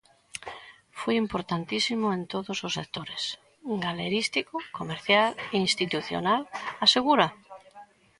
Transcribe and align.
"Foi 0.99 1.15
importantísimo 1.25 2.07
en 2.17 2.21
todos 2.33 2.57
os 2.67 2.75
sectores: 2.79 3.23
galerístico, 3.85 4.55
comercial, 4.79 5.29
institucional...", 5.63 6.41
asegura. 6.85 7.27